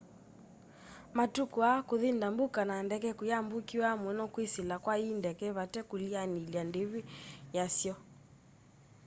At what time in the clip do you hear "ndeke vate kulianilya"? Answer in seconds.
5.19-6.61